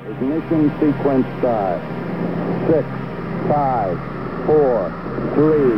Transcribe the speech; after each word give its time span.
Ignition 0.00 0.71
sequence 0.79 1.27
start. 1.39 1.81
Six, 2.67 2.85
five, 3.47 3.95
four, 4.47 4.89
three, 5.35 5.73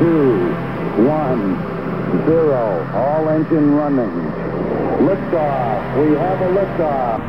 two, 0.00 0.32
one, 1.06 1.42
zero. 2.26 2.64
All 2.94 3.28
engine 3.28 3.74
running. 3.74 4.14
Liftoff. 5.08 5.80
We 6.00 6.16
have 6.24 6.40
a 6.40 6.50
liftoff. 6.58 7.20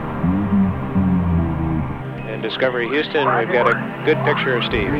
And 2.31 2.41
Discovery 2.41 2.87
Houston, 2.89 3.25
we've 3.37 3.51
got 3.51 3.67
a 3.67 3.75
good 4.05 4.19
picture 4.25 4.55
of 4.57 4.63
Steve. 4.63 4.93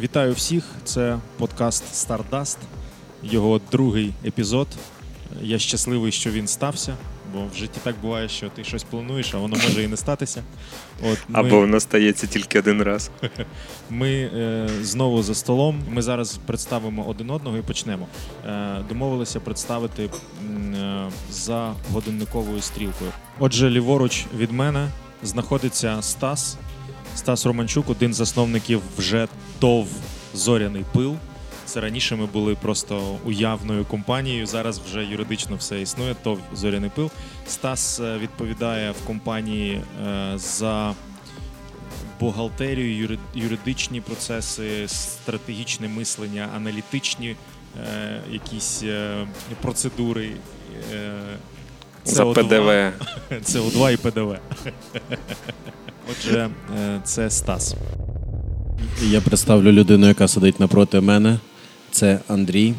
Вітаю 0.00 0.32
всіх. 0.32 0.64
Це 0.84 1.18
подкаст 1.38 1.84
Stardust, 1.94 2.58
його 3.22 3.60
другий 3.70 4.14
епізод. 4.24 4.68
Я 5.42 5.58
щасливий, 5.58 6.12
що 6.12 6.30
він 6.30 6.46
стався, 6.46 6.96
бо 7.32 7.46
в 7.54 7.56
житті 7.56 7.80
так 7.82 7.94
буває, 8.02 8.28
що 8.28 8.48
ти 8.48 8.64
щось 8.64 8.82
плануєш, 8.82 9.34
а 9.34 9.38
воно 9.38 9.56
може 9.56 9.82
і 9.82 9.88
не 9.88 9.96
статися. 9.96 10.42
От 11.02 11.18
ми, 11.28 11.40
Або 11.40 11.60
воно 11.60 11.80
стається 11.80 12.26
тільки 12.26 12.58
один 12.58 12.82
раз. 12.82 13.10
ми 13.90 14.10
е, 14.10 14.68
знову 14.82 15.22
за 15.22 15.34
столом. 15.34 15.82
Ми 15.90 16.02
зараз 16.02 16.38
представимо 16.46 17.04
один 17.06 17.30
одного 17.30 17.58
і 17.58 17.62
почнемо. 17.62 18.06
Е, 18.46 18.76
домовилися 18.88 19.40
представити 19.40 20.04
е, 20.04 20.10
за 21.30 21.74
годинниковою 21.92 22.60
стрілкою. 22.60 23.10
Отже, 23.38 23.70
ліворуч 23.70 24.24
від 24.36 24.52
мене 24.52 24.88
знаходиться 25.22 26.02
Стас. 26.02 26.58
Стас 27.16 27.46
Романчук, 27.46 27.90
один 27.90 28.14
з 28.14 28.16
засновників 28.16 28.80
вже 28.98 29.28
ТОВ 29.58 29.86
Зоряний 30.34 30.84
пил. 30.92 31.16
Це 31.66 31.80
раніше 31.80 32.16
ми 32.16 32.26
були 32.26 32.54
просто 32.54 33.18
уявною 33.24 33.84
компанією. 33.84 34.46
Зараз 34.46 34.78
вже 34.78 35.04
юридично 35.04 35.56
все 35.56 35.80
існує. 35.80 36.14
ТОВ 36.22 36.38
Зоряний 36.54 36.90
пил. 36.94 37.10
Стас 37.48 38.00
е, 38.00 38.18
відповідає 38.18 38.90
в 38.90 39.06
компанії 39.06 39.80
е, 40.06 40.32
за 40.36 40.94
бухгалтерію, 42.20 43.06
юри- 43.08 43.18
юридичні 43.34 44.00
процеси, 44.00 44.88
стратегічне 44.88 45.88
мислення, 45.88 46.48
аналітичні 46.56 47.36
е, 47.86 48.20
якісь 48.32 48.84
процедури. 49.62 50.30
За 52.04 52.24
CO2. 52.24 52.34
ПДВ. 52.34 52.92
СО2 53.30 53.92
і 53.92 53.96
ПДВ. 53.96 54.36
Отже, 56.10 56.50
це 57.04 57.30
Стас. 57.30 57.74
Я 59.02 59.20
представлю 59.20 59.72
людину, 59.72 60.08
яка 60.08 60.28
сидить 60.28 60.60
напроти 60.60 61.00
мене. 61.00 61.38
Це 61.96 62.18
Андрій. 62.28 62.74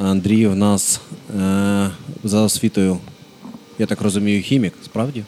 Андрій 0.00 0.46
в 0.46 0.56
нас 0.56 1.00
е, 1.40 1.90
за 2.24 2.40
освітою, 2.40 2.98
я 3.78 3.86
так 3.86 4.00
розумію, 4.00 4.42
хімік, 4.42 4.74
справді? 4.84 5.24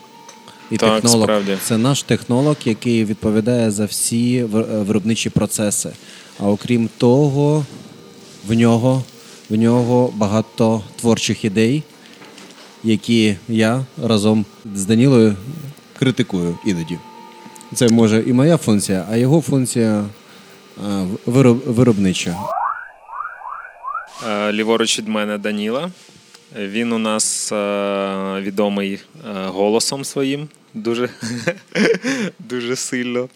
І 0.71 0.77
Так, 0.77 1.03
технолог. 1.03 1.25
справді. 1.25 1.57
Це 1.63 1.79
наш 1.79 2.03
технолог, 2.03 2.57
який 2.65 3.05
відповідає 3.05 3.71
за 3.71 3.85
всі 3.85 4.37
е, 4.37 4.45
виробничі 4.47 5.31
процеси. 5.31 5.91
А 6.41 6.49
окрім 6.49 6.89
того, 6.99 7.65
в 8.49 8.53
нього, 8.53 9.03
в 9.51 9.55
нього 9.55 10.13
багато 10.17 10.83
творчих 11.01 11.45
ідей, 11.45 11.83
які 12.85 13.37
я 13.49 13.85
разом 14.03 14.45
з 14.75 14.85
Данілою 14.85 15.37
критикую 15.99 16.59
іноді. 16.67 16.99
Це 17.75 17.89
може 17.89 18.25
і 18.27 18.33
моя 18.33 18.57
функція, 18.57 19.07
а 19.11 19.17
його 19.17 19.41
функція 19.41 20.05
вироб, 21.27 21.59
виробнича. 21.67 22.37
Е, 24.29 24.53
Ліворуч 24.53 24.99
від 24.99 25.09
мене 25.09 25.39
Даніла. 25.39 25.91
Він 26.57 26.93
у 26.93 26.99
нас 26.99 27.53
е, 27.53 28.41
відомий 28.41 28.93
е, 28.95 29.01
голосом 29.47 30.05
своїм 30.05 30.49
дуже, 30.75 31.09
дуже 32.39 32.77
сильно. 32.77 33.29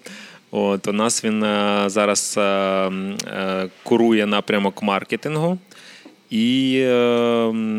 От, 0.50 0.88
у 0.88 0.92
нас 0.92 1.24
він 1.24 1.44
е, 1.44 1.84
зараз 1.86 2.34
е, 2.38 2.40
е, 2.40 3.68
курує 3.82 4.26
напрямок 4.26 4.82
маркетингу 4.82 5.58
і 6.30 6.78
е, 6.84 6.90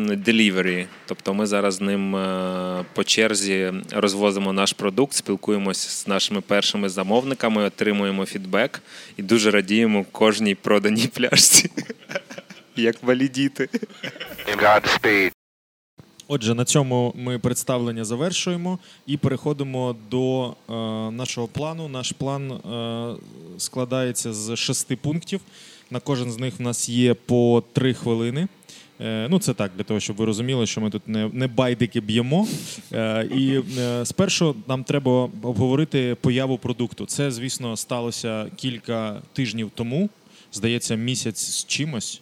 delivery. 0.08 0.86
Тобто 1.06 1.34
ми 1.34 1.46
зараз 1.46 1.74
з 1.74 1.80
ним 1.80 2.16
е, 2.16 2.84
по 2.92 3.04
черзі 3.04 3.72
розвозимо 3.92 4.52
наш 4.52 4.72
продукт, 4.72 5.12
спілкуємося 5.12 5.90
з 5.90 6.06
нашими 6.06 6.40
першими 6.40 6.88
замовниками, 6.88 7.62
отримуємо 7.62 8.26
фідбек 8.26 8.82
і 9.16 9.22
дуже 9.22 9.50
радіємо 9.50 10.04
кожній 10.12 10.54
проданій 10.54 11.06
пляшці. 11.14 11.70
Як 12.76 13.02
малі 13.02 13.28
діти. 13.28 13.68
Отже, 16.30 16.54
на 16.54 16.64
цьому 16.64 17.12
ми 17.16 17.38
представлення 17.38 18.04
завершуємо 18.04 18.78
і 19.06 19.16
переходимо 19.16 19.96
до 20.10 20.46
е, 20.46 20.72
нашого 21.10 21.48
плану. 21.48 21.88
Наш 21.88 22.12
план 22.12 22.52
е, 22.52 23.14
складається 23.58 24.32
з 24.32 24.56
шести 24.56 24.96
пунктів. 24.96 25.40
На 25.90 26.00
кожен 26.00 26.32
з 26.32 26.38
них 26.38 26.58
в 26.58 26.62
нас 26.62 26.88
є 26.88 27.14
по 27.14 27.62
три 27.72 27.94
хвилини. 27.94 28.48
Е, 29.00 29.26
ну, 29.30 29.38
це 29.38 29.54
так, 29.54 29.70
для 29.76 29.84
того, 29.84 30.00
щоб 30.00 30.16
ви 30.16 30.24
розуміли, 30.24 30.66
що 30.66 30.80
ми 30.80 30.90
тут 30.90 31.08
не, 31.08 31.30
не 31.32 31.46
байдики 31.46 32.00
б'ємо. 32.00 32.48
Е, 32.92 33.28
і 33.34 33.60
е, 33.78 34.06
спершу 34.06 34.56
нам 34.68 34.84
треба 34.84 35.30
обговорити 35.42 36.16
появу 36.20 36.58
продукту. 36.58 37.06
Це, 37.06 37.30
звісно, 37.30 37.76
сталося 37.76 38.46
кілька 38.56 39.22
тижнів 39.32 39.70
тому. 39.74 40.10
Здається, 40.52 40.94
місяць 40.94 41.40
з 41.40 41.64
чимось. 41.64 42.20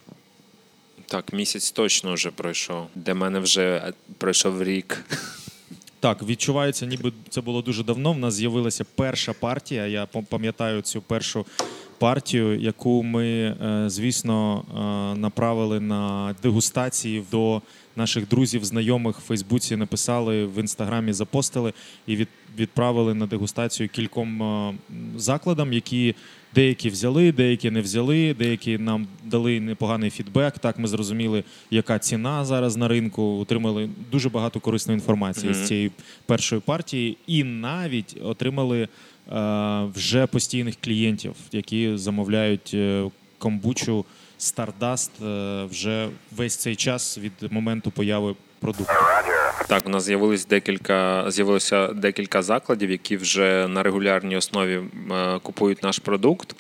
Так, 1.07 1.33
місяць 1.33 1.71
точно 1.71 2.15
вже 2.15 2.31
пройшов. 2.31 2.87
Для 2.95 3.15
мене 3.15 3.39
вже 3.39 3.93
пройшов 4.19 4.63
рік. 4.63 5.05
Так, 6.01 6.23
відчувається, 6.23 6.87
ніби 6.87 7.13
це 7.29 7.41
було 7.41 7.63
дуже 7.63 7.85
давно. 7.85 8.13
В 8.13 8.19
нас 8.19 8.35
з'явилася 8.35 8.85
перша 8.95 9.33
партія. 9.33 9.87
Я 9.87 10.05
пам- 10.05 10.25
пам'ятаю 10.25 10.83
цю 10.83 11.03
першу 11.03 11.47
партію, 11.99 12.61
яку 12.61 13.03
ми, 13.03 13.27
е, 13.27 13.85
звісно, 13.87 14.65
е, 14.71 15.19
направили 15.19 15.81
на 15.81 16.35
дегустації 16.43 17.25
до 17.31 17.63
наших 17.97 18.29
друзів, 18.29 18.65
знайомих 18.65 19.19
в 19.19 19.23
Фейсбуці, 19.23 19.77
написали 19.77 20.47
в 20.47 20.61
інстаграмі, 20.61 21.13
запостили 21.13 21.73
і 22.07 22.17
від, 22.17 22.29
відправили 22.59 23.15
на 23.15 23.27
дегустацію 23.27 23.89
кільком 23.89 24.43
е, 24.43 24.75
закладам, 25.17 25.73
які 25.73 26.15
деякі 26.55 26.89
взяли, 26.89 27.33
деякі 27.33 27.71
не 27.71 27.81
взяли, 27.81 28.35
деякі 28.35 28.79
нам 28.79 29.07
дали 29.25 29.61
непоганий 29.61 30.11
фідбек. 30.11 30.59
Так 30.59 30.79
ми 30.79 30.89
зрозуміли, 30.89 31.45
яка 31.71 31.99
ціна 31.99 32.45
зараз 32.45 32.77
на 32.77 32.89
ринку. 32.89 33.39
Отримали 33.39 33.89
дуже 34.13 34.29
багато 34.29 34.61
корисної 34.61 34.97
інформації 34.97 35.55
з 35.55 35.67
цієї 35.67 35.91
першої 36.27 36.61
партії, 36.61 37.17
і 37.27 37.45
навіть 37.45 38.17
отримали 38.23 38.81
е, 38.83 38.89
вже 39.95 40.27
постійних 40.27 40.77
клієнтів, 40.81 41.35
які 41.53 41.97
замовляють 41.97 42.71
е, 42.75 43.11
комбучу 43.39 44.05
Stardust 44.41 45.25
е, 45.27 45.65
вже 45.65 46.09
весь 46.37 46.57
цей 46.57 46.77
час 46.77 47.19
від 47.19 47.33
моменту 47.51 47.91
появи 47.91 48.35
продукту. 48.59 48.95
Так, 49.69 49.87
у 49.87 49.89
нас 49.89 50.05
з'явилось 50.05 50.47
декілька 50.47 51.25
з'явилося 51.31 51.89
декілька 51.89 52.43
закладів, 52.43 52.91
які 52.91 53.17
вже 53.17 53.69
на 53.69 53.83
регулярній 53.83 54.37
основі 54.37 54.81
е, 55.11 55.39
купують 55.39 55.83
наш 55.83 55.99
продукт. 55.99 56.55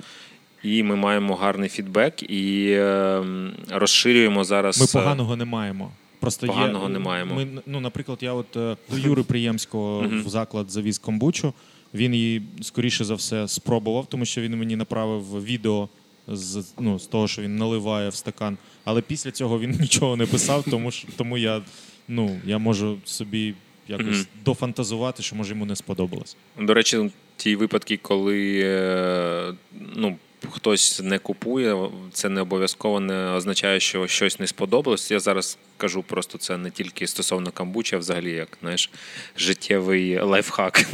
І 0.62 0.82
ми 0.82 0.96
маємо 0.96 1.34
гарний 1.34 1.68
фідбек 1.68 2.22
і 2.30 2.70
е, 2.70 3.24
розширюємо 3.70 4.44
зараз. 4.44 4.80
Ми 4.80 5.00
е, 5.00 5.04
поганого 5.04 5.36
не 5.36 5.44
маємо. 5.44 5.92
Просто 6.20 6.46
Поганого 6.46 6.86
є, 6.86 6.92
не 6.92 6.98
маємо. 6.98 7.34
Ми, 7.34 7.46
ну, 7.66 7.80
наприклад, 7.80 8.18
я 8.20 8.32
от 8.32 8.46
до 8.90 8.98
Юри 8.98 9.22
Приємського 9.22 10.04
в 10.24 10.28
заклад 10.28 10.70
завіз 10.70 10.98
комбучу. 10.98 11.52
Він 11.94 12.14
її 12.14 12.42
скоріше 12.62 13.04
за 13.04 13.14
все 13.14 13.48
спробував, 13.48 14.06
тому 14.06 14.24
що 14.24 14.40
він 14.40 14.58
мені 14.58 14.76
направив 14.76 15.44
відео 15.44 15.88
з, 16.28 16.64
ну, 16.78 16.98
з 16.98 17.06
того, 17.06 17.28
що 17.28 17.42
він 17.42 17.56
наливає 17.56 18.08
в 18.08 18.14
стакан. 18.14 18.58
Але 18.84 19.00
після 19.02 19.30
цього 19.30 19.60
він 19.60 19.70
нічого 19.80 20.16
не 20.16 20.26
писав, 20.26 20.64
тому 20.70 20.90
що 20.90 21.08
тому 21.16 21.38
я, 21.38 21.62
ну, 22.08 22.40
я 22.44 22.58
можу 22.58 22.98
собі 23.04 23.54
якось 23.88 24.06
Мгм. 24.06 24.26
дофантазувати, 24.44 25.22
що 25.22 25.36
може 25.36 25.50
йому 25.52 25.66
не 25.66 25.76
сподобалось. 25.76 26.36
До 26.60 26.74
речі, 26.74 27.10
ті 27.36 27.56
випадки, 27.56 27.96
коли 27.96 28.60
е, 28.64 29.54
ну, 29.96 30.16
хтось 30.50 31.00
не 31.04 31.18
купує, 31.18 31.88
це 32.12 32.28
не 32.28 32.40
обов'язково 32.40 33.00
не 33.00 33.14
означає, 33.14 33.80
що 33.80 34.06
щось 34.06 34.40
не 34.40 34.46
сподобалось. 34.46 35.10
Я 35.10 35.20
зараз 35.20 35.58
кажу 35.76 36.02
просто 36.02 36.38
це 36.38 36.56
не 36.56 36.70
тільки 36.70 37.06
стосовно 37.06 37.50
камбучі, 37.50 37.96
а 37.96 37.98
взагалі 37.98 38.32
як 38.32 38.48
знаєш, 38.60 38.90
життєвий 39.38 40.18
лайфхак. 40.18 40.84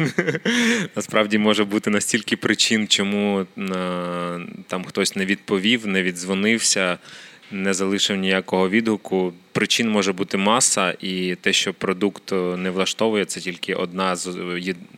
Насправді 0.97 1.39
може 1.39 1.65
бути 1.65 1.91
настільки 1.91 2.37
причин, 2.37 2.89
чому 2.89 3.41
е, 3.41 3.47
там 4.67 4.85
хтось 4.85 5.17
не 5.17 5.25
відповів, 5.25 5.87
не 5.87 6.03
віддзвонився. 6.03 6.99
Не 7.51 7.75
залишив 7.75 8.17
ніякого 8.17 8.69
відгуку. 8.69 9.33
Причин 9.53 9.91
може 9.91 10.13
бути 10.13 10.37
маса, 10.37 10.95
і 11.01 11.35
те, 11.35 11.53
що 11.53 11.75
продукт 11.75 12.33
е, 12.33 12.37
не 12.37 12.71
влаштовує, 12.71 13.25
це 13.25 13.41
тільки 13.41 13.75
одна 13.75 14.17
з 14.17 14.29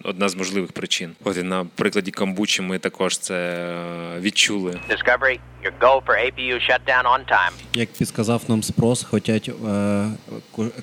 одна 0.05 0.29
з 0.29 0.37
можливих 0.37 0.73
причин. 0.73 1.11
От 1.25 1.37
і 1.37 1.43
на 1.43 1.65
прикладі 1.65 2.11
камбучі 2.11 2.63
ми 2.63 2.79
також 2.79 3.19
це 3.19 3.35
е, 3.35 4.21
відчули. 4.21 4.81
Discovery, 4.91 5.39
your 5.65 5.73
go 5.81 6.03
for 6.07 6.15
APU 6.27 6.55
shutdown 6.55 7.05
on 7.05 7.33
time. 7.33 7.53
Як 7.75 7.89
підказав 7.89 8.43
нам 8.49 8.63
спрос, 8.63 9.03
хотять 9.03 9.51
е, 9.69 10.11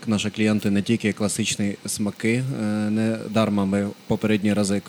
наші 0.08 0.30
клієнти 0.30 0.72
не 0.72 0.82
тільки 0.82 1.14
класичні 1.14 1.76
смаки, 1.86 2.44
е, 2.62 2.64
не 2.90 3.18
дарма 3.30 3.66
ми 3.66 3.90
попередні 4.08 4.54
рази 4.54 4.82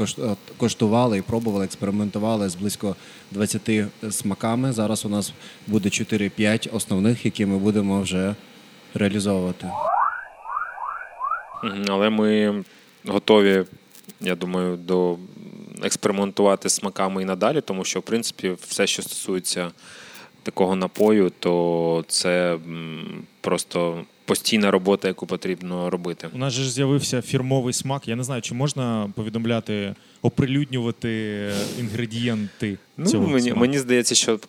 коштували 0.56 1.18
і 1.18 1.22
пробували, 1.22 1.64
експериментували 1.64 2.48
з 2.48 2.54
близько 2.54 2.96
20 3.30 3.70
смаками. 4.10 4.72
Зараз 4.72 5.04
у 5.04 5.08
нас 5.08 5.32
буде 5.66 5.88
4-5 5.88 6.76
основних, 6.76 7.24
які 7.24 7.46
ми 7.46 7.58
будемо 7.58 8.00
вже 8.00 8.34
реалізовувати. 8.94 9.70
Але 11.88 12.10
ми 12.10 12.64
готові, 13.06 13.64
я 14.20 14.34
думаю, 14.34 14.76
до 14.76 15.16
експериментувати 15.82 16.68
з 16.68 16.74
смаками 16.74 17.22
і 17.22 17.24
надалі, 17.24 17.60
тому 17.60 17.84
що, 17.84 18.00
в 18.00 18.02
принципі, 18.02 18.56
все, 18.60 18.86
що 18.86 19.02
стосується 19.02 19.70
такого 20.42 20.76
напою, 20.76 21.32
то 21.38 22.04
це 22.08 22.58
просто 23.40 24.04
постійна 24.32 24.70
робота, 24.70 25.08
яку 25.08 25.26
потрібно 25.26 25.90
робити. 25.90 26.28
У 26.34 26.38
нас 26.38 26.52
же 26.52 26.70
з'явився 26.70 27.22
фірмовий 27.22 27.74
смак. 27.74 28.08
Я 28.08 28.16
не 28.16 28.24
знаю, 28.24 28.42
чи 28.42 28.54
можна 28.54 29.12
повідомляти, 29.14 29.94
оприлюднювати 30.22 31.50
інгредієнти. 31.80 32.78
Ну, 32.96 33.06
цього 33.06 33.26
Мені 33.28 33.42
смаку? 33.42 33.60
мені 33.60 33.78
здається, 33.78 34.14
що 34.14 34.40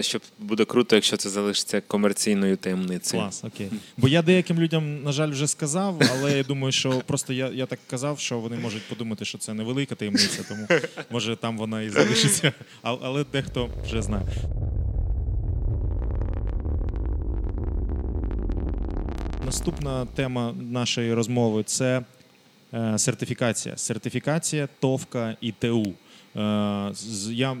що 0.00 0.20
буде 0.38 0.64
круто, 0.64 0.96
якщо 0.96 1.16
це 1.16 1.28
залишиться 1.28 1.80
комерційною 1.80 2.56
таємницею. 2.56 3.22
Клас, 3.22 3.44
окей. 3.44 3.68
Бо 3.96 4.08
я 4.08 4.22
деяким 4.22 4.60
людям, 4.60 5.02
на 5.02 5.12
жаль, 5.12 5.30
вже 5.30 5.46
сказав, 5.46 6.02
але 6.12 6.36
я 6.36 6.42
думаю, 6.42 6.72
що 6.72 7.02
просто 7.06 7.32
я 7.32 7.48
я 7.48 7.66
так 7.66 7.78
казав, 7.90 8.18
що 8.18 8.38
вони 8.38 8.56
можуть 8.56 8.82
подумати, 8.82 9.24
що 9.24 9.38
це 9.38 9.54
невелика 9.54 9.94
таємниця, 9.94 10.42
тому 10.48 10.66
може 11.10 11.36
там 11.36 11.58
вона 11.58 11.82
і 11.82 11.90
залишиться. 11.90 12.52
Але 12.82 13.24
дехто 13.32 13.68
вже 13.84 14.02
знає. 14.02 14.26
Наступна 19.52 20.06
тема 20.06 20.54
нашої 20.70 21.14
розмови 21.14 21.62
це 21.62 22.02
е, 22.74 22.98
сертифікація. 22.98 23.76
Сертифікація, 23.76 24.68
ТОВКа 24.80 25.36
і 25.40 25.52
ТУ. 25.52 25.82
Е, 26.36 26.92
я 27.30 27.56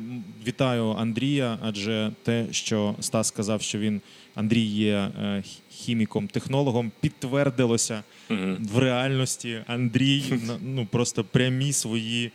вітаю 0.46 0.90
Андрія, 0.90 1.58
адже 1.62 2.12
те, 2.22 2.46
що 2.50 2.94
Стас 3.00 3.28
сказав, 3.28 3.62
що 3.62 3.78
він 3.78 4.00
Андрій 4.34 4.60
є 4.60 4.94
е, 4.94 5.42
хіміком-технологом, 5.70 6.92
підтвердилося 7.00 8.02
угу. 8.30 8.56
в 8.60 8.78
реальності. 8.78 9.64
Андрій 9.66 10.24
ну 10.62 10.86
просто 10.90 11.24
прямі 11.24 11.72
свої 11.72 12.32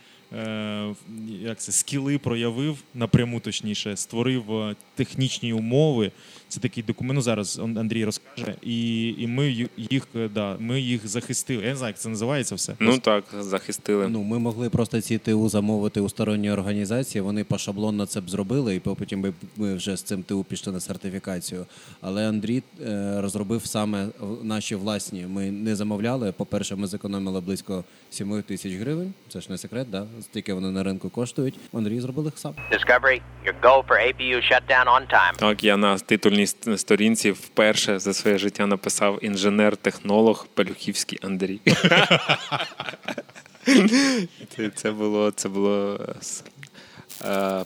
як 1.40 1.58
це, 1.58 1.72
скіли 1.72 2.18
проявив 2.18 2.78
напряму, 2.94 3.40
точніше, 3.40 3.96
створив 3.96 4.52
е, 4.52 4.76
технічні 4.94 5.52
умови. 5.52 6.12
Це 6.48 6.60
такий 6.60 6.82
документ. 6.82 7.14
Ну, 7.14 7.22
зараз 7.22 7.58
Андрій 7.58 8.04
розкаже, 8.04 8.54
і 8.62 9.08
і 9.08 9.26
ми 9.26 9.68
їх 9.76 10.08
е, 10.16 10.28
да, 10.34 10.56
ми 10.60 10.80
їх 10.80 11.08
захистили. 11.08 11.62
Я 11.62 11.70
не 11.70 11.76
знаю, 11.76 11.90
як 11.90 11.98
це 11.98 12.08
називається 12.08 12.54
все. 12.54 12.74
Ну 12.80 12.98
так, 12.98 13.24
захистили. 13.40 14.08
Ну, 14.08 14.22
Ми 14.22 14.38
могли 14.38 14.70
просто 14.70 15.00
ці 15.00 15.18
ТУ 15.18 15.48
замовити 15.48 16.00
у 16.00 16.08
сторонній 16.08 16.50
організації. 16.50 17.22
Вони 17.22 17.44
пошаблонно 17.44 18.06
це 18.06 18.20
б 18.20 18.30
зробили, 18.30 18.74
і 18.74 18.80
потім 18.80 19.22
би 19.22 19.32
ми 19.56 19.74
вже 19.74 19.96
з 19.96 20.02
цим 20.02 20.22
ТУ 20.22 20.44
пішли 20.44 20.72
на 20.72 20.80
сертифікацію. 20.80 21.66
Але 22.00 22.28
Андрій 22.28 22.62
е, 22.82 23.20
розробив 23.20 23.66
саме 23.66 24.08
наші 24.42 24.74
власні. 24.74 25.26
Ми 25.26 25.50
не 25.50 25.76
замовляли. 25.76 26.32
По-перше, 26.32 26.76
ми 26.76 26.86
зекономили 26.86 27.40
близько 27.40 27.84
7 28.10 28.42
тисяч 28.42 28.72
гривень. 28.72 29.12
Це 29.28 29.40
ж 29.40 29.46
не 29.50 29.58
секрет, 29.58 29.86
да? 29.90 30.06
Стільки 30.22 30.52
вони 30.52 30.70
на 30.70 30.82
ринку 30.82 31.10
коштують. 31.10 31.54
Андрій 31.72 32.00
зробив 32.00 32.24
їх 32.24 32.38
сам. 32.38 32.54
Discovery, 32.72 33.20
your 33.46 33.60
go 33.62 33.86
for 33.86 33.96
APU 34.08 34.36
shutdown 34.52 34.86
on 34.86 35.12
time. 35.14 35.36
Так, 35.36 35.64
я 35.64 35.76
на 35.76 35.98
титульній 35.98 36.46
сторінці 36.76 37.30
вперше 37.30 37.98
за 37.98 38.14
своє 38.14 38.38
життя 38.38 38.66
написав 38.66 39.18
інженер-технолог 39.22 40.46
Пелюхівський 40.54 41.18
Андрій. 41.22 41.60
Це 44.74 44.90
було 44.90 45.30
це 45.30 45.48
було 45.48 46.00
е, 47.24 47.64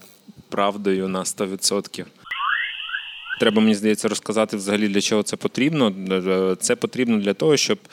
правдою 0.49 1.07
на 1.07 1.23
100%. 1.23 2.05
Треба, 3.39 3.61
мені 3.61 3.75
здається, 3.75 4.07
розказати 4.07 4.57
взагалі, 4.57 4.87
для 4.87 5.01
чого 5.01 5.23
це 5.23 5.35
потрібно. 5.35 5.93
Е, 6.11 6.55
це 6.59 6.75
потрібно 6.75 7.17
для 7.17 7.33
того, 7.33 7.57
щоб 7.57 7.79
Е, 7.87 7.89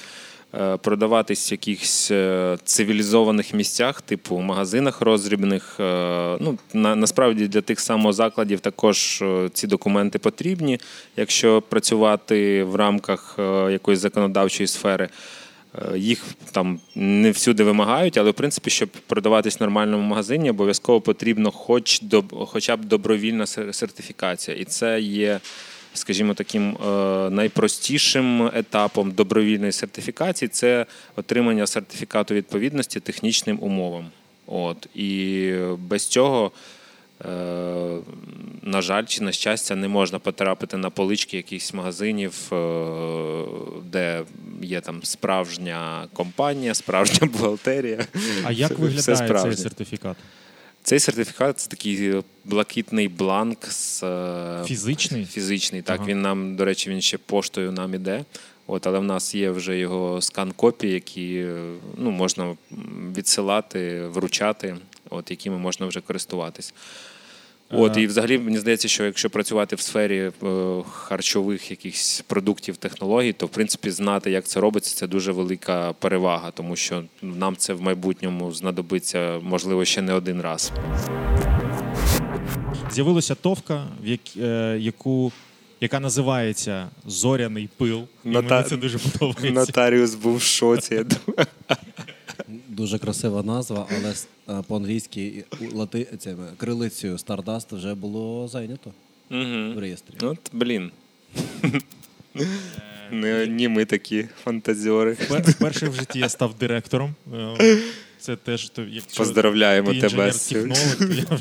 продаватись 0.83 1.51
в 1.51 1.53
якихось 1.53 2.11
е, 2.11 2.59
цивілізованих 2.65 3.55
місцях, 3.55 4.03
типу 4.03 4.37
в 4.37 4.43
магазинах 4.43 5.01
розрібних. 5.01 5.77
Е, 5.81 6.37
ну, 6.41 6.59
на, 6.73 6.97
Насправді 6.97 7.49
для 7.49 7.61
тих 7.61 7.81
самозакладів 7.81 8.61
також 8.61 9.25
ці 9.53 9.67
документи 9.67 10.19
потрібні, 10.19 10.79
якщо 11.17 11.63
працювати 11.63 12.65
в 12.65 12.75
рамках 12.75 13.35
якоїсь 13.71 14.01
законодавчої 14.01 14.67
сфери. 14.67 15.09
Їх 15.95 16.25
там 16.53 16.81
не 16.95 17.31
всюди 17.31 17.65
вимагають, 17.65 18.19
але 18.19 18.31
в 18.31 18.35
принципі, 18.35 18.71
щоб 18.71 18.89
продаватись 18.89 19.61
в 19.61 19.63
нормальному 19.63 20.03
магазині, 20.03 20.51
обов'язково 20.51 21.01
потрібно 21.01 21.51
хоч 21.51 22.01
до, 22.01 22.25
хоча 22.47 22.77
б 22.77 22.85
добровільна 22.85 23.47
сертифікація. 23.47 24.57
І 24.57 24.65
це 24.65 25.01
є 25.01 25.41
скажімо, 25.95 26.35
таким 26.35 26.77
е, 26.77 26.87
найпростішим 27.31 28.51
етапом 28.55 29.11
добровільної 29.11 29.73
сертифікації 29.73 30.49
це 30.49 30.87
отримання 31.17 31.67
сертифікату 31.67 32.35
відповідності 32.35 33.01
технічним 33.01 33.59
умовам. 33.63 34.07
От 34.47 34.89
І 34.95 35.53
без 35.79 36.07
цього. 36.07 36.53
Е, 37.25 37.99
на 38.63 38.83
жаль, 38.83 39.05
чи 39.05 39.25
на 39.25 39.33
щастя, 39.33 39.77
не 39.77 39.89
можна 39.89 40.19
потрапити 40.19 40.77
на 40.77 40.91
полички 40.91 41.37
якихось 41.37 41.75
магазинів, 41.75 42.53
е, 42.53 43.45
де 43.85 44.23
є 44.63 44.81
там 44.81 45.03
справжня 45.03 46.07
компанія, 46.13 46.75
справжня 46.75 47.29
бухгалтерія. 47.33 48.07
А 48.45 48.53
як 48.53 48.79
виглядає 48.79 49.43
цей 49.43 49.57
сертифікат? 49.57 50.17
Цей 50.83 51.01
сертифікат 51.01 51.61
це 51.61 51.69
такий 51.69 52.23
блакитний 52.45 53.09
бланк 53.09 53.67
з 53.67 54.03
е, 54.03 54.65
фізичний. 54.65 55.25
Фізичний. 55.25 55.83
Так, 55.83 56.01
ага. 56.01 56.09
він 56.09 56.23
нам, 56.23 56.57
до 56.57 56.65
речі, 56.65 56.91
він 56.91 57.01
ще 57.01 57.19
поштою 57.19 57.73
нам 57.73 57.95
іде. 57.95 58.25
От, 58.67 58.87
Але 58.87 58.99
в 58.99 59.05
нас 59.05 59.35
є 59.35 59.51
вже 59.51 59.79
його 59.79 60.21
скан-копії, 60.21 60.93
які 60.93 61.37
е, 61.37 61.73
ну, 61.97 62.11
можна 62.11 62.57
відсилати, 63.17 64.07
вручати, 64.07 64.77
от, 65.11 65.31
якими 65.31 65.59
можна 65.59 65.87
вже 65.87 66.01
користуватись. 66.01 66.75
От 67.71 67.97
і 67.97 68.07
взагалі 68.07 68.39
мені 68.39 68.59
здається, 68.59 68.89
що 68.89 69.05
якщо 69.05 69.31
працювати 69.31 69.77
в 69.77 69.81
сфері 69.81 70.19
е, 70.19 70.33
харчових 70.91 71.71
якихось 71.71 72.25
продуктів, 72.27 72.77
технологій, 72.77 73.33
то 73.33 73.47
в 73.47 73.49
принципі 73.49 73.91
знати, 73.91 74.31
як 74.31 74.45
це 74.45 74.61
робиться, 74.61 74.97
це 74.97 75.07
дуже 75.07 75.33
велика 75.33 75.93
перевага, 75.93 76.51
тому 76.51 76.77
що 76.77 77.05
нам 77.23 77.57
це 77.57 77.73
в 77.73 77.83
майбутньому 77.83 78.53
знадобиться 78.53 79.39
можливо 79.43 79.85
ще 79.85 80.03
не 80.03 80.13
один 80.13 80.41
раз. 80.41 80.73
З'явилася 82.91 83.35
товка, 83.35 83.87
в 84.05 84.19
е, 84.41 84.77
яку 84.81 85.33
яка 85.81 86.01
називається 86.01 86.89
Зоряний 87.07 87.69
пил. 87.77 88.07
І 88.25 88.29
мені 88.29 88.49
це 88.69 88.77
дуже 88.77 88.99
подобається. 88.99 89.51
Нотаріус 89.51 90.15
був 90.15 90.37
в 90.37 90.43
шоці. 90.43 90.95
я 90.95 91.05
думаю. 91.05 91.47
Дуже 92.81 92.99
красива 92.99 93.43
назва, 93.43 93.87
але 93.91 94.15
е, 94.59 94.63
по-англійськи 94.69 95.45
лати... 95.73 96.07
крилицею 96.57 97.17
Stardust 97.17 97.77
вже 97.77 97.95
було 97.95 98.49
зайнято 98.49 98.91
угу. 99.31 99.75
в 99.75 99.79
реєстрі. 99.79 100.15
От, 100.23 100.39
блін. 100.53 100.91
Не 103.11 103.47
ні 103.47 103.69
ми 103.69 103.85
такі 103.85 104.29
фантазіори. 104.45 105.13
Вперше 105.31 105.89
в 105.89 105.95
житті 105.95 106.19
я 106.19 106.29
став 106.29 106.55
директором. 106.55 107.15
Е, 107.61 107.79
це 108.19 108.37
теж 108.37 108.69
то, 108.69 108.83
якщо 108.83 109.17
Поздравляємо 109.17 109.93
ти 109.93 110.01
тебе. 110.01 110.33
то 110.33 110.59
я 110.59 111.41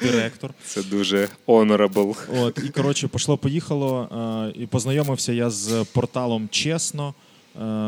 директор. 0.00 0.54
Це 0.64 0.82
дуже 0.82 1.28
honorable. 1.46 2.16
От, 2.36 2.58
І 2.64 2.68
коротше, 2.68 3.08
пошло, 3.08 3.36
поїхало. 3.36 4.52
І 4.54 4.66
познайомився 4.66 5.32
я 5.32 5.50
з 5.50 5.84
порталом 5.92 6.48
Чесно. 6.50 7.14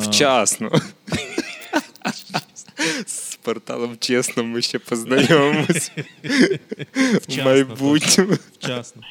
Вчасно. 0.00 0.70
Порталом 3.52 3.96
чесно, 4.00 4.44
ми 4.44 4.62
ще 4.62 4.78
познайомимось 4.78 5.90
В 7.28 7.44
майбутньому. 7.44 8.32
Вчасно. 8.58 9.02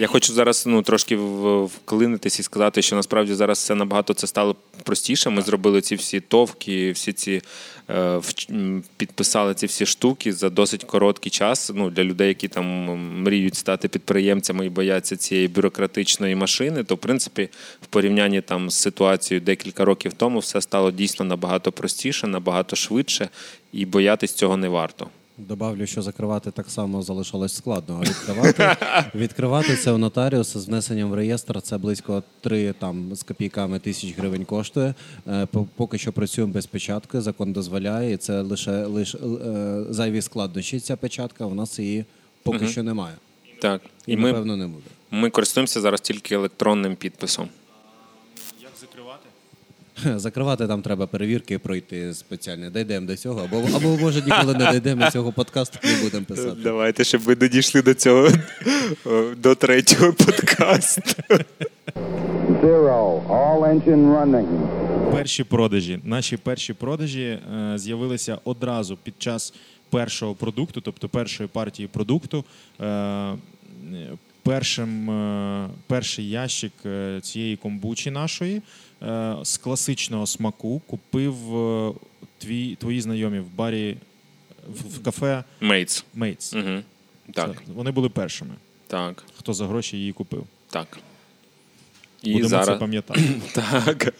Я 0.00 0.06
хочу 0.06 0.32
зараз 0.32 0.66
ну, 0.66 0.82
трошки 0.82 1.16
вклинитись 1.16 2.40
і 2.40 2.42
сказати, 2.42 2.82
що 2.82 2.96
насправді 2.96 3.34
зараз 3.34 3.58
все 3.58 3.74
набагато 3.74 4.14
це 4.14 4.26
стало 4.26 4.56
простіше. 4.82 5.30
Ми 5.30 5.42
зробили 5.42 5.80
ці 5.80 5.94
всі 5.94 6.20
товки, 6.20 6.92
всі 6.92 7.12
ці 7.12 7.42
е, 7.90 8.20
підписали 8.96 9.54
ці 9.54 9.66
всі 9.66 9.86
штуки 9.86 10.32
за 10.32 10.50
досить 10.50 10.84
короткий 10.84 11.30
час. 11.30 11.72
Ну, 11.74 11.90
для 11.90 12.04
людей, 12.04 12.28
які 12.28 12.48
там 12.48 12.66
мріють 13.22 13.54
стати 13.54 13.88
підприємцями 13.88 14.66
і 14.66 14.68
бояться 14.68 15.16
цієї 15.16 15.48
бюрократичної 15.48 16.34
машини, 16.34 16.84
то 16.84 16.94
в 16.94 16.98
принципі 16.98 17.48
в 17.82 17.86
порівнянні 17.86 18.40
там 18.40 18.70
з 18.70 18.74
ситуацією 18.74 19.44
декілька 19.44 19.84
років 19.84 20.12
тому 20.12 20.38
все 20.38 20.60
стало 20.60 20.90
дійсно 20.90 21.24
набагато 21.24 21.72
простіше, 21.72 22.26
набагато 22.26 22.76
швидше, 22.76 23.28
і 23.72 23.86
боятись 23.86 24.32
цього 24.32 24.56
не 24.56 24.68
варто. 24.68 25.08
Добавлю, 25.48 25.86
що 25.86 26.02
закривати 26.02 26.50
так 26.50 26.70
само 26.70 27.02
залишалось 27.02 27.54
складно. 27.56 28.02
А 28.04 28.08
відкривати, 28.08 28.76
відкривати 29.14 29.76
це 29.76 29.92
у 29.92 29.98
нотаріуса 29.98 30.60
з 30.60 30.66
внесенням 30.68 31.10
в 31.10 31.14
реєстр 31.14 31.62
це 31.62 31.78
близько 31.78 32.22
3 32.40 32.74
там, 32.78 33.14
з 33.14 33.22
копійками 33.22 33.78
тисяч 33.78 34.14
гривень 34.18 34.44
коштує. 34.44 34.94
Е, 35.28 35.46
по- 35.46 35.66
Поки 35.76 35.98
що 35.98 36.12
працюємо 36.12 36.52
без 36.52 36.66
печатки, 36.66 37.20
закон 37.20 37.52
дозволяє, 37.52 38.12
і 38.12 38.16
це 38.16 38.40
лише, 38.40 38.84
лише 38.84 39.18
зайві 39.90 40.22
складнощі. 40.22 40.80
Ця 40.80 40.96
печатка, 40.96 41.44
у 41.46 41.54
нас 41.54 41.78
її 41.78 42.04
поки 42.42 42.68
що 42.68 42.82
немає. 42.82 43.14
Так, 43.62 43.82
І, 44.06 44.12
і 44.12 44.16
ми, 44.16 44.28
напевно, 44.28 44.56
не 44.56 44.66
буде. 44.66 44.84
ми 45.10 45.30
користуємося 45.30 45.80
зараз 45.80 46.00
тільки 46.00 46.34
електронним 46.34 46.96
підписом. 46.96 47.48
Закривати? 50.16 50.66
Там 50.66 50.82
треба 50.82 51.06
перевірки 51.06 51.58
пройти 51.58 52.14
спеціальні. 52.14 52.70
Дійдемо 52.70 53.06
до 53.06 53.16
цього, 53.16 53.40
або, 53.40 53.68
або 53.76 53.96
може 53.96 54.22
ніколи 54.22 54.54
не 54.54 54.72
дійдемо 54.72 55.10
цього 55.10 55.32
подкасту, 55.32 55.78
не 55.84 56.02
будемо 56.04 56.24
писати. 56.24 56.56
Давайте, 56.62 57.04
щоб 57.04 57.20
ви 57.20 57.48
дійшли 57.48 57.82
до 57.82 57.94
цього 57.94 58.28
до 59.36 59.54
третього 59.54 60.12
подкасту. 60.12 61.02
Zero. 62.62 63.26
All 63.28 63.60
engine 63.62 64.06
running. 64.16 65.12
Перші 65.12 65.44
продажі. 65.44 66.00
Наші 66.04 66.36
перші 66.36 66.72
продажі 66.72 67.22
е, 67.22 67.72
з'явилися 67.76 68.38
одразу 68.44 68.96
під 68.96 69.14
час 69.18 69.54
першого 69.90 70.34
продукту, 70.34 70.80
тобто 70.80 71.08
першої 71.08 71.48
партії 71.48 71.88
продукту. 71.88 72.44
Е, 72.80 73.34
першим, 74.42 75.10
е, 75.10 75.68
перший 75.86 76.30
ящик 76.30 76.72
е, 76.86 77.20
цієї 77.22 77.56
комбучі 77.56 78.10
нашої 78.10 78.62
з 79.42 79.56
класичного 79.62 80.26
смаку 80.26 80.82
купив 80.86 81.56
е, 81.56 81.92
твій, 82.38 82.74
твої 82.76 83.00
знайомі 83.00 83.38
в 83.38 83.54
барі 83.54 83.96
в, 84.68 84.94
в 84.96 85.02
кафе 85.02 85.44
Мейтс. 85.60 86.04
Mates. 86.16 86.58
Угу. 86.58 86.82
Так, 87.32 87.50
Це- 87.66 87.72
Вони 87.72 87.90
були 87.90 88.08
першими, 88.08 88.54
так, 88.86 89.24
хто 89.38 89.52
за 89.54 89.66
гроші 89.66 89.96
її 89.96 90.12
купив. 90.12 90.44
так. 90.70 90.98
І 92.22 92.32
Будемо 92.32 92.48
зараз 92.48 92.66
це 92.66 92.74
пам'ятати. 92.74 93.20
так. 93.52 94.14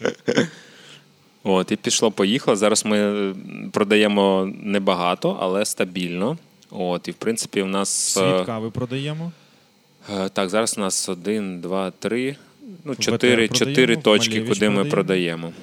От, 1.43 1.71
і 1.71 1.75
пішло, 1.75 2.11
поїхало. 2.11 2.57
Зараз 2.57 2.85
ми 2.85 2.97
е, 2.97 3.35
продаємо 3.71 4.51
небагато, 4.55 5.37
але 5.41 5.65
стабільно. 5.65 6.37
От, 6.69 7.07
і 7.07 7.11
в 7.11 7.15
принципі, 7.15 7.61
у 7.61 7.65
нас. 7.65 7.89
Світ 7.89 8.45
кави 8.45 8.71
продаємо. 8.71 9.31
е, 10.13 10.29
Так, 10.29 10.49
зараз 10.49 10.77
у 10.77 10.81
нас 10.81 11.09
один, 11.09 11.61
два, 11.61 11.91
три. 11.91 12.35
Ну, 12.85 12.95
чотири, 12.95 13.47
чотири 13.47 13.95
точки, 13.95 14.41
куди 14.41 14.69
ми 14.69 14.85
продаємо. 14.85 15.53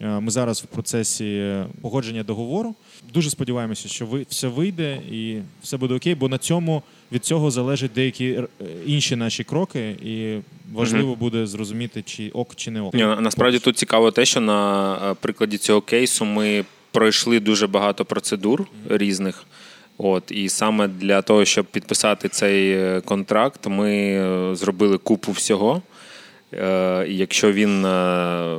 Е, 0.00 0.20
Ми 0.20 0.30
зараз 0.30 0.62
в 0.62 0.66
процесі 0.66 1.56
погодження 1.82 2.22
договору. 2.22 2.74
Дуже 3.14 3.30
сподіваємося, 3.30 3.88
що 3.88 4.06
ви 4.06 4.26
все 4.28 4.48
вийде 4.48 5.00
і 5.12 5.38
все 5.62 5.76
буде 5.76 5.94
окей, 5.94 6.14
бо 6.14 6.28
на 6.28 6.38
цьому 6.38 6.82
від 7.12 7.24
цього 7.24 7.50
залежать 7.50 7.90
деякі 7.94 8.26
е, 8.26 8.46
інші 8.86 9.16
наші 9.16 9.44
кроки, 9.44 9.90
і 9.90 10.38
важливо 10.72 11.14
буде 11.14 11.46
зрозуміти, 11.46 12.02
чи 12.02 12.28
ок, 12.28 12.54
чи 12.56 12.70
не 12.70 12.80
ок. 12.80 12.94
Ні, 12.94 13.02
насправді 13.02 13.58
тут 13.58 13.78
цікаво 13.78 14.10
те, 14.10 14.24
що 14.24 14.40
на 14.40 14.94
е, 15.10 15.14
прикладі 15.20 15.58
цього 15.58 15.80
кейсу 15.80 16.24
ми 16.24 16.64
пройшли 16.92 17.40
дуже 17.40 17.66
багато 17.66 18.04
процедур 18.04 18.66
різних. 18.88 19.44
От, 20.00 20.30
і 20.30 20.48
саме 20.48 20.88
для 20.88 21.22
того, 21.22 21.44
щоб 21.44 21.66
підписати 21.66 22.28
цей 22.28 23.00
контракт, 23.00 23.66
ми 23.66 24.54
зробили 24.56 24.98
купу 24.98 25.32
всього. 25.32 25.82
Е, 26.54 27.06
І 27.08 27.16
якщо 27.16 27.52
він 27.52 27.84
е, 27.86 28.58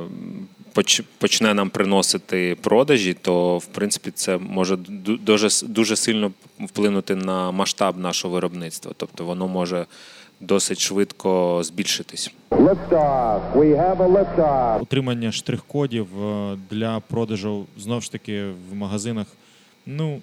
почне 1.18 1.54
нам 1.54 1.70
приносити 1.70 2.56
продажі, 2.60 3.14
то 3.14 3.58
в 3.58 3.66
принципі 3.66 4.10
це 4.10 4.38
може 4.38 4.76
дуже, 4.76 5.48
дуже 5.66 5.96
сильно 5.96 6.32
вплинути 6.60 7.14
на 7.14 7.50
масштаб 7.50 7.98
нашого 7.98 8.34
виробництва. 8.34 8.92
Тобто 8.96 9.24
воно 9.24 9.48
може 9.48 9.86
досить 10.40 10.80
швидко 10.80 11.60
збільшитись. 11.62 12.32
Liftoff. 12.50 13.52
We 13.54 13.76
have 13.76 13.96
a 13.96 14.08
liftoff. 14.12 14.82
Отримання 14.82 15.30
штрих-кодів 15.30 16.06
е, 16.24 16.58
для 16.70 17.00
продажу 17.00 17.66
знову 17.78 18.00
ж 18.00 18.12
таки 18.12 18.44
в 18.70 18.74
магазинах. 18.74 19.26
Ну, 19.86 20.20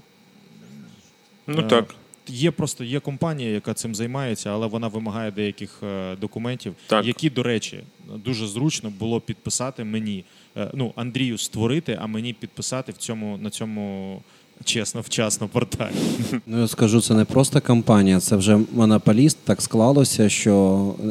Ну 1.48 1.60
Е, 1.60 1.64
так. 1.64 1.96
Є 2.30 2.52
просто 2.52 2.84
є 2.84 3.00
компанія, 3.00 3.50
яка 3.52 3.74
цим 3.74 3.96
займається, 3.96 4.50
але 4.50 4.68
вона 4.68 4.88
вимагає 4.88 5.32
деяких 5.32 5.80
е, 5.84 6.16
документів, 6.16 6.76
Так. 6.88 7.06
які, 7.06 7.30
до 7.30 7.44
речі, 7.44 7.84
дуже 8.16 8.48
зручно 8.48 8.90
було 8.90 9.22
підписати 9.22 9.84
мені. 9.84 10.24
е, 10.58 10.72
ну, 10.74 10.94
Андрію 10.96 11.38
створити, 11.38 11.98
а 12.02 12.08
мені 12.08 12.34
підписати 12.34 12.92
в 12.92 12.98
цьому 12.98 13.38
на 13.38 13.50
цьому 13.50 14.22
чесно, 14.64 15.02
вчасно 15.02 15.48
порталі. 15.48 15.92
Ну, 16.48 16.62
я 16.62 16.68
скажу, 16.68 17.02
це 17.02 17.14
не 17.14 17.26
просто 17.26 17.62
компанія, 17.62 18.20
це 18.20 18.36
вже 18.36 18.60
монополіст. 18.74 19.38
Так 19.44 19.62
склалося, 19.62 20.30
що 20.30 20.96
е, 21.04 21.08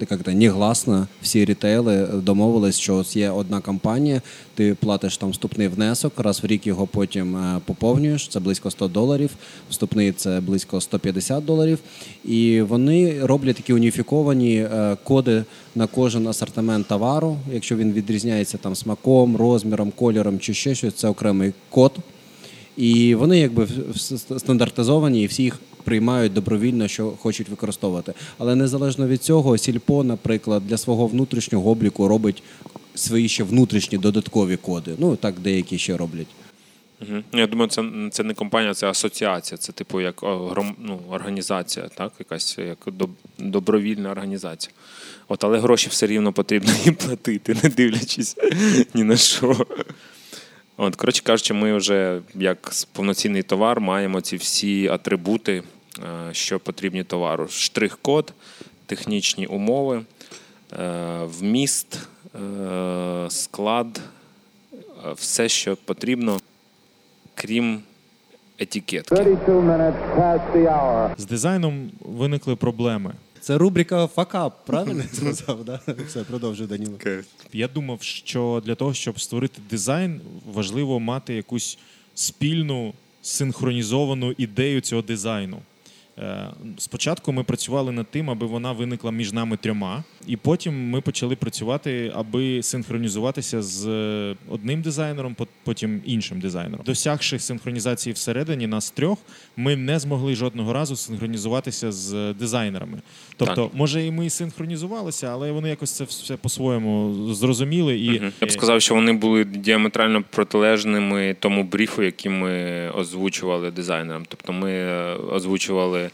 е, 0.00 0.06
як-то 0.10 0.32
негласно 0.32 1.06
всі 1.22 1.44
рітейли 1.44 2.08
домовились, 2.14 2.78
що 2.78 2.96
ось 2.96 3.16
є 3.16 3.30
одна 3.30 3.60
компанія, 3.60 4.22
ти 4.54 4.74
платиш 4.74 5.16
там 5.16 5.30
вступний 5.30 5.68
внесок, 5.68 6.12
раз 6.20 6.42
в 6.42 6.46
рік 6.46 6.66
його 6.66 6.86
потім 6.86 7.36
е, 7.36 7.60
поповнюєш. 7.64 8.28
Це 8.28 8.40
близько 8.40 8.70
100 8.70 8.88
доларів. 8.88 9.30
Вступний 9.70 10.12
це 10.12 10.40
близько 10.40 10.80
150 10.80 11.44
доларів. 11.44 11.78
І 12.24 12.60
вони 12.62 13.26
роблять 13.26 13.56
такі 13.56 13.72
уніфіковані 13.72 14.66
коди 15.04 15.44
на 15.74 15.86
кожен 15.86 16.26
асортимент 16.26 16.86
товару. 16.86 17.36
Якщо 17.52 17.76
він 17.76 17.92
відрізняється 17.92 18.58
там 18.58 18.76
смаком, 18.76 19.36
розміром, 19.36 19.92
кольором 19.96 20.38
чи 20.38 20.54
ще 20.54 20.74
щось, 20.74 20.94
це 20.94 21.08
окремий 21.08 21.52
код. 21.70 21.92
І 22.80 23.14
вони 23.14 23.38
якби 23.38 23.68
стандартизовані, 24.38 25.22
і 25.22 25.26
всі 25.26 25.42
їх 25.42 25.58
приймають 25.84 26.32
добровільно, 26.32 26.88
що 26.88 27.10
хочуть 27.10 27.48
використовувати. 27.48 28.14
Але 28.38 28.54
незалежно 28.54 29.08
від 29.08 29.22
цього, 29.22 29.58
сільпо, 29.58 30.04
наприклад, 30.04 30.66
для 30.66 30.76
свого 30.76 31.06
внутрішнього 31.06 31.70
обліку 31.70 32.08
робить 32.08 32.42
свої 32.94 33.28
ще 33.28 33.44
внутрішні 33.44 33.98
додаткові 33.98 34.56
коди. 34.56 34.94
Ну 34.98 35.16
так 35.16 35.34
деякі 35.38 35.78
ще 35.78 35.96
роблять. 35.96 36.26
Я 37.32 37.46
думаю, 37.46 37.68
це, 37.68 37.84
це 38.10 38.22
не 38.22 38.34
компанія, 38.34 38.74
це 38.74 38.86
асоціація. 38.86 39.58
Це 39.58 39.72
типу 39.72 40.00
як 40.00 40.22
ну, 40.78 41.00
організація, 41.10 41.88
так? 41.94 42.12
Якась 42.18 42.58
як 42.58 42.88
добровільна 43.38 44.10
організація. 44.10 44.72
От, 45.28 45.44
але 45.44 45.58
гроші 45.58 45.88
все 45.90 46.06
рівно 46.06 46.32
потрібно 46.32 46.72
їм 46.84 46.94
платити, 46.94 47.56
не 47.62 47.68
дивлячись 47.68 48.36
ні 48.94 49.04
на 49.04 49.16
що. 49.16 49.66
От, 50.82 50.96
коротше 50.96 51.22
кажучи, 51.22 51.54
ми 51.54 51.76
вже 51.76 52.20
як 52.34 52.72
повноцінний 52.92 53.42
товар 53.42 53.80
маємо 53.80 54.20
ці 54.20 54.36
всі 54.36 54.88
атрибути, 54.88 55.62
е, 55.98 56.34
що 56.34 56.60
потрібні 56.60 57.04
товару: 57.04 57.48
штрих-код, 57.48 58.32
технічні 58.86 59.46
умови, 59.46 60.02
е, 60.72 61.18
вміст, 61.24 62.08
е, 62.34 63.26
склад, 63.30 64.00
все, 65.14 65.48
що 65.48 65.76
потрібно, 65.76 66.40
крім 67.34 67.82
етикетки. 68.58 69.14
32 69.14 69.60
minutes 69.60 70.16
past 70.16 70.52
the 70.52 70.62
hour. 70.62 71.10
З 71.18 71.24
дизайном 71.24 71.90
виникли 72.00 72.56
проблеми. 72.56 73.12
Це 73.40 73.58
рубрика 73.58 74.06
факап, 74.06 74.66
правильно 74.66 75.02
я 75.02 75.16
сказав? 75.16 75.64
Да? 75.64 75.80
Все, 76.06 76.24
продовжуй 76.24 76.66
Даніло. 76.66 76.98
Я 77.52 77.68
думав, 77.68 78.02
що 78.02 78.62
для 78.66 78.74
того, 78.74 78.94
щоб 78.94 79.20
створити 79.20 79.62
дизайн, 79.70 80.20
важливо 80.52 81.00
мати 81.00 81.34
якусь 81.34 81.78
спільну 82.14 82.94
синхронізовану 83.22 84.32
ідею 84.38 84.80
цього 84.80 85.02
дизайну. 85.02 85.62
Е, 86.20 86.46
Спочатку 86.78 87.32
ми 87.32 87.42
працювали 87.44 87.92
над 87.92 88.06
тим, 88.10 88.30
аби 88.30 88.46
вона 88.46 88.72
виникла 88.72 89.10
між 89.10 89.32
нами 89.32 89.56
трьома, 89.56 90.04
і 90.26 90.36
потім 90.36 90.90
ми 90.90 91.00
почали 91.00 91.36
працювати, 91.36 92.12
аби 92.14 92.62
синхронізуватися 92.62 93.62
з 93.62 93.86
е, 93.88 94.36
одним 94.50 94.82
дизайнером, 94.82 95.34
пот- 95.38 95.48
потім 95.64 96.02
іншим 96.04 96.40
дизайнером. 96.40 96.84
Досягши 96.86 97.38
синхронізації 97.38 98.12
всередині 98.12 98.66
нас 98.66 98.90
трьох, 98.90 99.18
ми 99.56 99.76
не 99.76 99.98
змогли 99.98 100.34
жодного 100.34 100.72
разу 100.72 100.96
синхронізуватися 100.96 101.92
з 101.92 102.32
дизайнерами. 102.34 102.98
Тобто, 103.36 103.54
Так. 103.64 103.74
може, 103.74 104.06
і 104.06 104.10
ми 104.10 104.30
синхронізувалися, 104.30 105.26
але 105.26 105.52
вони 105.52 105.68
якось 105.68 105.92
це 105.92 106.04
все 106.04 106.36
по-своєму 106.36 107.14
зрозуміли 107.34 107.98
і 107.98 108.10
Мгм. 108.10 108.32
Я 108.40 108.46
б 108.46 108.50
сказав, 108.50 108.82
що 108.82 108.94
вони 108.94 109.12
були 109.12 109.44
діаметрально 109.44 110.24
протилежними 110.30 111.36
тому 111.38 111.64
бріфу, 111.64 112.02
який 112.02 112.32
ми 112.32 112.52
озвучували 112.90 113.70
дизайнерам. 113.70 114.22
Тобто 114.28 114.52
ми 114.52 114.70
е, 114.72 115.14
озвучували 115.14 116.00
е, 116.00 116.09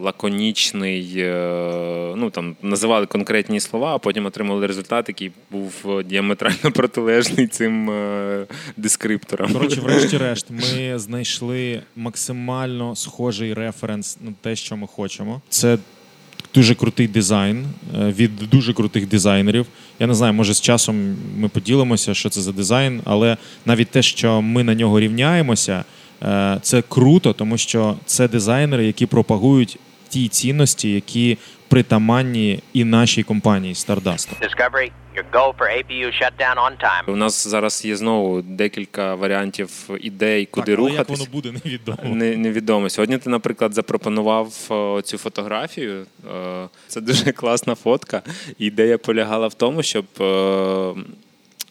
лаконічний, 0.00 1.14
е, 1.16 2.14
ну 2.16 2.30
там 2.30 2.56
називали 2.62 3.06
конкретні 3.06 3.60
слова, 3.60 3.94
а 3.94 3.98
потім 3.98 4.26
отримали 4.26 4.66
результат, 4.66 5.08
який 5.08 5.32
був 5.50 5.72
е, 5.86 6.02
діаметрально 6.02 6.72
протилежний 6.74 7.46
цим 7.46 7.90
е, 7.90 8.46
дескрипторам. 8.76 9.52
Коротше, 9.52 9.80
врешті-решт, 9.80 10.46
ми 10.50 10.98
знайшли 10.98 11.82
максимально 11.96 12.96
схожий 12.96 13.54
референс 13.54 14.18
на 14.20 14.32
те, 14.40 14.56
що 14.56 14.76
ми 14.76 14.86
хочемо. 14.86 15.40
Це 15.48 15.78
дуже 16.54 16.74
крутий 16.74 17.08
дизайн 17.08 17.66
е, 17.98 18.12
від 18.18 18.36
дуже 18.36 18.72
крутих 18.72 19.08
дизайнерів. 19.08 19.66
Я 19.98 20.06
не 20.06 20.14
знаю, 20.14 20.32
може 20.34 20.54
з 20.54 20.60
часом 20.60 21.16
ми 21.36 21.48
поділимося, 21.48 22.14
що 22.14 22.28
це 22.28 22.40
за 22.40 22.52
дизайн, 22.52 23.00
але 23.04 23.36
навіть 23.66 23.88
те, 23.88 24.02
що 24.02 24.42
ми 24.42 24.64
на 24.64 24.74
нього 24.74 25.00
рівняємося, 25.00 25.72
е, 25.72 25.97
це 26.62 26.82
круто, 26.88 27.32
тому 27.32 27.58
що 27.58 27.96
це 28.06 28.28
дизайнери, 28.28 28.86
які 28.86 29.06
пропагують 29.06 29.78
ті 30.08 30.28
цінності, 30.28 30.92
які 30.92 31.38
притаманні 31.68 32.60
і 32.72 32.84
нашій 32.84 33.22
компанії 33.22 33.74
Stardust. 33.74 34.28
Discovery, 34.40 34.90
your 35.16 35.24
go 35.32 35.52
for 35.58 35.66
APU 35.78 36.06
shutdown 36.22 36.56
on 36.56 36.72
time. 36.84 37.12
У 37.12 37.16
нас 37.16 37.48
зараз 37.48 37.84
є 37.84 37.96
знову 37.96 38.42
декілька 38.42 39.14
варіантів 39.14 39.70
ідей, 40.00 40.46
куди 40.46 40.72
так, 40.72 40.80
але 40.80 40.90
як 40.90 41.08
воно 41.08 41.24
буде, 41.32 41.52
невідомо. 41.52 41.98
Не, 42.04 42.36
невідомо. 42.36 42.90
Сьогодні 42.90 43.18
ти, 43.18 43.30
наприклад, 43.30 43.74
запропонував 43.74 44.52
е, 44.70 45.02
цю 45.02 45.18
фотографію. 45.18 46.06
Е, 46.36 46.68
Це 46.88 47.00
дуже 47.00 47.32
класна 47.32 47.74
фотка. 47.74 48.22
Ідея 48.58 48.98
полягала 48.98 49.46
в 49.46 49.54
тому, 49.54 49.82
щоб 49.82 50.04
е, 50.20 50.94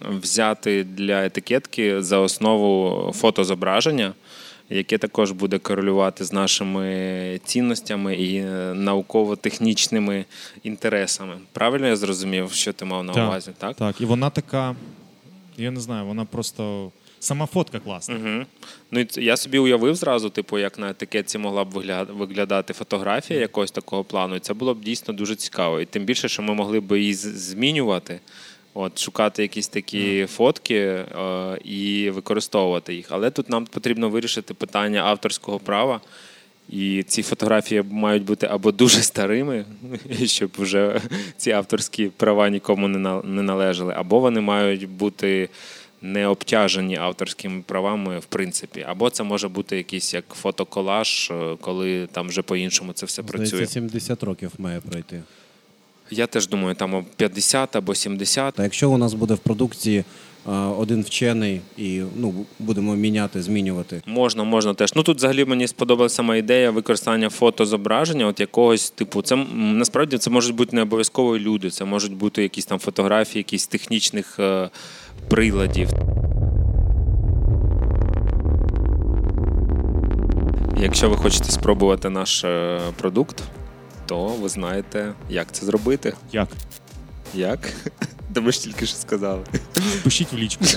взяти 0.02 0.84
для 0.84 1.26
етикетки 1.26 2.02
за 2.02 2.18
основу 2.18 3.12
фотозображення, 3.14 4.14
яке 4.70 4.98
також 4.98 5.32
буде 5.32 5.60
корелювати 5.60 6.26
з 6.26 6.34
нашими 6.34 7.40
цінностями 7.46 8.16
і 8.16 8.36
е, 8.38 8.74
науково-технічними 8.74 10.26
інтересами. 10.64 11.38
Правильно 11.52 11.88
я 11.88 11.96
зрозумів, 11.96 12.52
що 12.52 12.74
ти 12.74 12.86
мав 12.86 13.04
на 13.04 13.14
увазі? 13.14 13.52
Так? 13.58 13.76
так, 13.76 14.02
і 14.02 14.06
вона 14.06 14.30
така, 14.30 14.76
я 15.58 15.72
не 15.72 15.80
знаю, 15.80 16.06
вона 16.06 16.26
просто. 16.26 16.92
Сама 17.20 17.46
фотка 17.46 17.80
класна. 17.80 18.16
Угу. 18.16 18.46
Ну 18.92 19.06
я 19.16 19.38
собі 19.38 19.60
уявив 19.60 19.96
зразу, 19.96 20.30
типу, 20.30 20.60
як 20.60 20.80
на 20.80 20.90
етикетці 20.90 21.38
могла 21.38 21.64
б 21.64 21.74
вигля- 21.74 22.18
виглядати 22.18 22.74
фотографія 22.74 23.40
якогось 23.40 23.72
такого 23.72 24.04
плану. 24.04 24.36
І 24.36 24.40
це 24.40 24.54
було 24.54 24.74
б 24.74 24.82
дійсно 24.82 25.14
дуже 25.14 25.36
цікаво. 25.36 25.82
І 25.82 25.86
тим 25.86 26.04
більше, 26.04 26.30
що 26.30 26.42
ми 26.42 26.54
могли 26.54 26.80
б 26.80 27.00
її 27.00 27.14
змінювати, 27.14 28.20
от, 28.78 29.00
шукати 29.00 29.42
якісь 29.42 29.68
такі 29.68 30.26
фотки 30.26 30.76
е, 30.78 31.06
і 31.64 32.10
використовувати 32.10 32.96
їх. 32.96 33.06
Але 33.10 33.30
тут 33.32 33.50
нам 33.50 33.66
потрібно 33.66 34.10
вирішити 34.10 34.54
питання 34.54 35.02
авторського 35.02 35.60
права. 35.60 36.02
І 36.70 37.04
ці 37.04 37.24
фотографії 37.24 37.82
мають 37.92 38.24
бути 38.24 38.48
або 38.48 38.72
дуже 38.72 39.02
старими, 39.02 39.66
щоб 40.26 40.50
вже 40.58 41.02
ці 41.38 41.52
авторські 41.52 42.08
права 42.18 42.50
нікому 42.50 42.88
не 42.88 42.98
на- 42.98 43.22
не 43.22 43.42
належали, 43.42 43.94
або 43.98 44.20
вони 44.20 44.42
мають 44.42 44.90
бути 44.90 45.50
не 46.02 46.28
обтяжені 46.28 46.96
авторськими 46.98 47.62
правами, 47.66 48.20
в 48.20 48.26
принципі. 48.26 48.86
Або 48.88 49.10
це 49.10 49.24
може 49.24 49.48
бути 49.48 49.78
якийсь 49.78 50.14
як 50.14 50.26
фотоколаж, 50.28 51.32
е, 51.32 51.56
коли 51.62 52.08
там 52.12 52.28
вже 52.28 52.42
по-іншому 52.42 52.94
це 52.94 53.06
все 53.06 53.24
працює. 53.24 53.48
Здається, 53.48 53.74
70 53.74 54.24
років 54.24 54.52
має 54.58 54.80
пройти. 54.80 55.22
Я 56.12 56.28
теж 56.28 56.48
думаю, 56.48 56.76
там 56.76 56.96
або 56.96 57.06
50 57.16 57.76
або 57.76 57.96
70. 57.96 58.54
Та 58.54 58.64
якщо 58.64 58.92
у 58.92 58.98
нас 58.98 59.14
буде 59.14 59.34
в 59.34 59.40
продукції 59.40 60.04
один 60.78 61.02
вчений 61.02 61.62
і 61.78 62.02
ну, 62.16 62.34
будемо 62.60 62.96
міняти, 62.96 63.42
змінювати. 63.42 64.02
Можна, 64.06 64.44
можна 64.44 64.74
теж. 64.74 64.96
Ну 64.96 65.04
тут 65.04 65.18
взагалі 65.18 65.46
мені 65.46 65.68
сподобалася 65.68 66.16
сама 66.16 66.36
ідея 66.36 66.72
використання 66.72 67.30
фотозображення, 67.30 68.26
от 68.26 68.40
якогось 68.40 68.90
типу. 68.90 69.22
Це 69.22 69.36
насправді 69.56 70.18
це 70.18 70.30
можуть 70.30 70.56
бути 70.56 70.76
не 70.76 70.82
обов'язково 70.82 71.38
люди, 71.38 71.70
це 71.70 71.86
можуть 71.86 72.14
бути 72.14 72.44
якісь 72.44 72.66
там 72.66 72.80
фотографії, 72.80 73.40
якісь 73.40 73.68
технічних 73.68 74.40
е, 74.40 74.70
приладів. 75.28 75.90
Якщо 80.82 81.10
ви 81.10 81.18
хочете 81.18 81.52
спробувати 81.52 82.10
наш 82.10 82.44
е, 82.44 82.80
продукт, 82.98 83.44
то 84.08 84.28
ви 84.28 84.50
знаєте, 84.50 85.14
як 85.30 85.52
це 85.52 85.66
зробити. 85.66 86.14
Як? 86.32 86.50
Як? 87.34 87.60
Та 88.34 88.42
ми 88.42 88.52
ж 88.52 88.64
тільки 88.64 88.86
що 88.86 88.98
сказали. 88.98 89.44
Пишіть 90.04 90.34
в 90.34 90.38
лічку. 90.38 90.66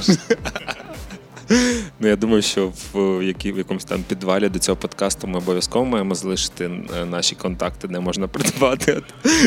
Ну, 2.01 2.09
я 2.09 2.17
думаю, 2.17 2.43
що 2.43 2.73
в, 2.95 3.25
які, 3.25 3.53
в 3.53 3.59
якомусь 3.59 3.85
там 3.85 4.03
підвалі 4.09 4.49
до 4.49 4.59
цього 4.59 4.77
подкасту 4.77 5.27
ми 5.27 5.39
обов'язково 5.39 5.85
маємо 5.85 6.15
залишити 6.15 6.65
е, 6.65 7.05
наші 7.05 7.35
контакти, 7.35 7.89
де 7.89 8.01
можна 8.01 8.29
придбати. 8.29 9.03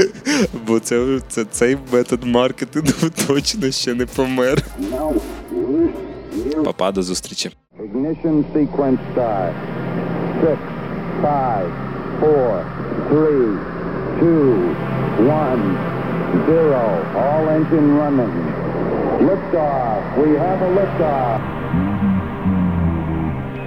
Бо 0.68 0.80
це, 0.80 1.20
це 1.28 1.46
цей 1.46 1.78
метод 1.92 2.24
маркетингу 2.24 3.10
точно 3.28 3.72
ще 3.72 3.94
не 3.94 4.06
помер. 4.06 4.64
Папа, 6.66 6.92
до 6.92 7.04
зустрічі. 7.04 7.52
Ignition 7.80 8.44
sequence 8.54 9.00
start. 9.16 9.54
Six, 10.42 10.58
five, 11.22 11.70
four, 12.20 12.66
three, 13.10 13.73
two, 14.20 14.74
one, 15.26 15.76
zero. 16.46 17.04
All 17.16 17.50
engine 17.50 17.96
running. 17.96 18.32
Liftoff. 19.22 20.18
We 20.18 20.36
have 20.36 20.62
a 20.62 20.66
liftoff. 20.66 21.40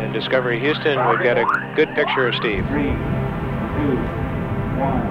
And 0.00 0.12
Discovery 0.12 0.60
Houston, 0.60 0.98
we've 1.08 1.22
got 1.22 1.38
a 1.38 1.44
good 1.76 1.88
picture 1.94 2.28
of 2.28 2.34
Steve. 2.36 2.66
Three, 2.68 2.92
two, 3.76 3.96
one. 4.78 5.05